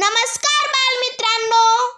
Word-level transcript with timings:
नमस्कार 0.00 0.68
बालमित्रांनो. 0.68 1.88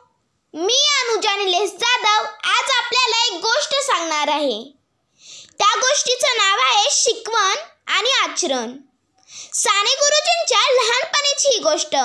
मी 0.54 0.78
अनुजा 1.00 1.36
निलेश 1.36 1.70
जाधव. 1.70 2.24
आज 2.44 2.70
आपल्याला 2.78 3.24
एक 3.26 3.32
गोष्ट 3.32 3.74
सांगणार 3.74 4.28
आहे. 4.28 4.72
त्या 5.58 5.76
गोष्टीचं 5.76 6.36
नाव 6.36 6.58
आहे 6.58 6.88
शिकवण 6.90 7.54
आणि 7.86 8.10
आचरण. 8.10 8.76
साने 9.54 9.94
गुरुजींच्या 9.94 10.72
लहानपणीची 10.72 11.48
ही 11.48 11.58
गोष्ट. 11.58 11.96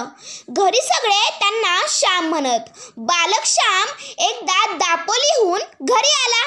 घरी 0.50 0.82
सगळे 0.82 1.30
त्यांना 1.40 1.86
श्याम 1.90 2.30
म्हणत. 2.30 2.92
बालक 2.98 3.46
श्याम 3.46 3.88
एकदा 4.18 4.66
दापोलीहून 4.72 5.62
घरी 5.82 6.12
आला. 6.12 6.44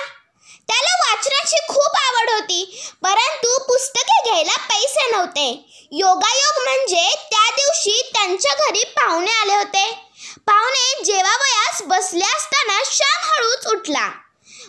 त्याला 0.69 0.95
वाचनाची 1.01 1.57
खूप 1.69 1.96
आवड 1.96 2.30
होती 2.30 2.88
परंतु 3.02 3.59
पुस्तके 3.59 4.30
घ्यायला 4.30 4.57
पैसे 4.57 5.10
नव्हते. 5.10 5.74
योगायोग 5.93 6.63
म्हणजे 6.65 7.15
त्या 7.31 7.51
दिवशी 7.57 8.11
त्यांच्या 8.15 8.55
घरी 8.55 8.85
पाहुणे 8.85 9.31
आले 9.31 9.53
होते. 9.53 10.09
पाहुणे 10.47 11.05
जेवावयास 11.05 11.83
बसले 11.83 12.25
असताना 12.25 12.83
श्याम 12.85 13.31
हळूच 13.31 13.67
उठला. 13.67 14.11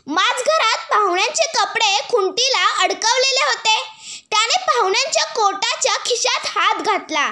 माझ 0.07 0.41
घरात 0.41 0.77
पाहुण्यांचे 0.91 1.47
कपडे 1.47 1.99
खुंटीला 2.09 2.83
अडकवलेले 2.83 3.43
होते. 3.43 3.77
त्याने 4.31 4.65
पाहुण्यांच्या 4.65 5.23
कोटाच्या 5.23 5.95
खिशात 6.05 6.39
हात 6.45 6.75
घातला. 6.75 7.27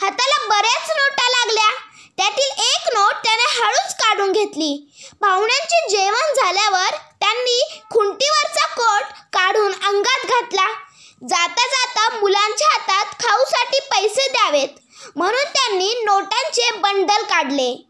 हाताला 0.00 0.46
बऱ्याच 0.46 0.90
नोटा 0.90 1.28
लागल्या. 1.28 1.70
त्यातील 2.16 2.50
एक 2.58 2.98
नोट 2.98 3.14
त्याने 3.14 3.62
हळूच 3.62 3.94
काढून 3.94 4.32
घेतली. 4.32 4.92
पाहुण्यांचे 5.20 5.88
जेवण 5.88 6.34
झाल्यावर 6.34 6.90
त्यांनी 6.90 7.80
खुंटीवरचा 7.90 8.66
कोट 8.66 9.02
काढून 9.32 9.72
अंगात 9.72 10.26
घातला. 10.26 10.72
जाता 11.28 11.66
जाता 11.66 11.89
मुलांच्या 12.08 12.68
हातात 12.68 13.14
खाऊसाठी 13.22 13.78
पैसे 13.80 14.28
द्यावेत. 14.28 14.68
म्हणून 15.16 15.44
त्यांनी 15.44 15.94
नोटांचे 16.04 16.70
बंडल 16.76 17.22
काढले. 17.22 17.86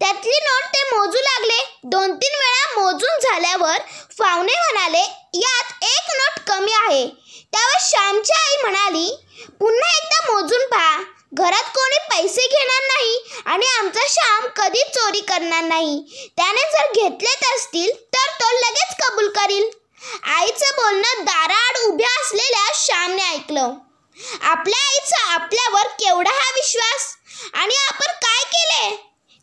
त्यातली 0.00 0.38
नोट 0.42 0.64
ते 0.64 0.82
मोजू 0.96 1.18
लागले. 1.18 1.58
दोन 1.84 2.14
तीन 2.14 2.34
वेळा 2.34 2.80
मोजून 2.80 3.18
झाल्यावर 3.20 3.76
फावणे 4.18 4.52
म्हणाले 4.52 5.02
यात 5.34 5.84
एक 5.84 6.10
नोट 6.16 6.40
कमी 6.48 6.72
आहे. 6.72 7.06
त्यावर 7.52 7.78
श्यामची 7.80 8.32
आई 8.32 8.62
म्हणाली 8.62 9.08
पुन्हा 9.60 9.96
एकदा 9.96 10.32
मोजून 10.32 10.66
पहा. 10.68 11.02
घरात 11.34 11.64
कोणी 11.74 11.98
पैसे 12.10 12.46
घेणार 12.46 12.82
नाही 12.86 13.42
आणि 13.46 13.66
आमचा 13.78 14.00
श्याम 14.08 14.46
कधी 14.56 14.82
चोरी 14.94 15.20
करणार 15.20 15.62
नाही. 15.62 16.02
त्याने 16.36 16.62
जर 16.72 16.92
घेतलेच 16.92 17.44
असतील 17.56 17.90
तर 18.14 18.30
तो 18.40 18.50
लगेच 18.52 18.94
कबूल 19.02 19.28
करील. 19.28 19.68
आईचं 20.02 20.76
बोलणं 20.76 21.24
दाराआड 21.24 21.78
उभ्या 21.78 22.08
असलेल्या 22.20 22.66
श्यामने 22.74 23.22
ऐकलं. 23.22 23.74
आपल्या 24.42 24.78
आईचा 24.88 25.32
आपल्यावर 25.32 25.86
केवढा 25.86 26.30
हा 26.30 26.50
विश्वास? 26.54 27.16
आणि 27.54 27.74
आपण 27.88 28.06
काय 28.06 28.44
केले? 28.44 28.96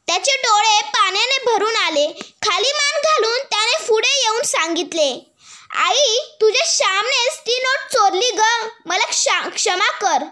त्याचे 0.07 0.35
डोळे 0.35 0.81
पाण्याने 0.81 1.38
भरून 1.46 1.75
आले. 1.75 2.07
खाली 2.41 2.72
मान 2.72 3.01
घालून 3.03 3.38
त्याने 3.38 3.85
पुढे 3.85 4.22
येऊन 4.22 4.41
सांगितले 4.41 5.34
आई 5.75 6.17
तुझ्या 6.41 6.66
श्यामनेच 6.67 7.40
ती 7.40 7.59
नोट 7.63 7.94
चोरली 7.94 8.31
ग. 8.31 8.41
मला 8.85 9.06
क्षा 9.06 9.40
क्षमा 9.50 9.91
कर. 9.91 10.23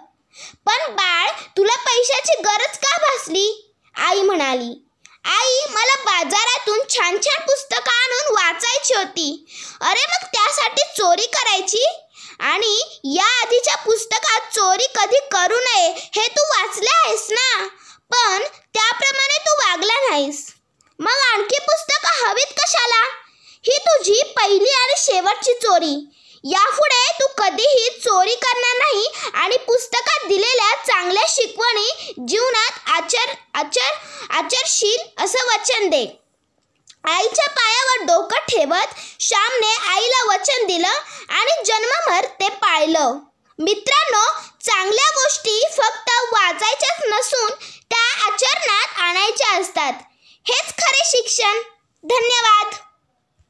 पण 0.66 0.96
बाळ 0.96 1.30
तुला 1.58 1.75
पैशाची 1.75 2.41
गरज 2.41 2.78
का 2.78 2.97
भासली? 2.97 3.75
आई 3.96 4.22
म्हणाली. 4.22 4.74
आई 5.25 5.59
मला 5.69 5.96
बाजारातून 6.06 6.80
छान 6.90 7.18
छान 7.18 7.41
पुस्तकं 7.41 7.91
आणून 7.91 8.36
वाचायची 8.36 8.94
होती. 8.94 9.46
अरे 9.81 10.00
मग 10.00 10.28
त्यासाठी 10.28 10.81
चोरी 10.97 11.25
करायची? 11.25 11.86
आणि 12.40 13.00
या 13.16 13.41
आधीच्या 13.41 13.75
पुस्तकात 13.75 14.56
चोरी 14.56 14.88
कधी 14.96 15.19
करू 15.31 15.59
नये 15.59 15.88
हे 16.16 16.28
तू 16.28 16.41
वाचले 16.41 16.90
आहेस 16.90 17.28
ना? 17.31 17.68
पण 18.09 18.44
त्याप्रमाणे 18.74 19.38
तू 19.38 19.53
वागला 19.56 20.09
नाहीस. 20.09 20.53
मग 21.00 21.18
आणखी 21.34 21.59
पुस्तकं 21.59 22.28
हवीत 22.28 22.53
कशाला? 22.58 23.03
ही 23.66 23.78
तुझी 23.78 24.22
पहिली 24.24 24.72
आणि 24.72 24.94
शेवटची 24.97 25.53
चोरी. 25.53 26.12
यापुढे 26.44 27.12
तू 27.22 27.28
कधीही 27.38 27.90
चोरी 27.90 28.35
करणार 28.35 28.78
नाही 28.78 29.08
आणि 29.34 29.58
पुस्तकात 29.58 30.28
दिलेल्या 30.28 30.75
चांगल्या 30.85 31.15
शिकवणी 31.28 32.13
जीवनात 32.28 32.90
आचर 32.90 33.34
आचर 33.53 33.90
आचरशील 34.30 35.24
असं 35.24 35.40
वचन 35.47 35.88
दे. 35.90 36.22
आईच्या 37.03 37.50
पायावर 37.50 38.06
डोकं 38.06 38.38
ठेवत 38.38 38.96
श्यामने 39.19 39.75
आईला 39.90 40.34
वचन 40.34 40.66
दिलं 40.68 40.94
आणि 41.30 41.64
जन्मभर 41.66 42.25
ते 42.25 42.50
पाळलं. 42.50 43.14
मित्रांनो 43.59 44.31
चांगल्या 44.66 45.09
गोष्टी 45.16 45.62
फक्त 45.78 46.09
वाचायच्याच 46.31 47.06
नसून 47.08 47.52
त्या 47.90 48.28
आचरणात 48.28 49.00
आणायच्या 49.00 49.62
असतात. 49.62 49.94
हेच 50.47 50.74
खरे 50.78 51.02
शिक्षण. 51.06 51.59
धन्यवाद. 52.03 52.75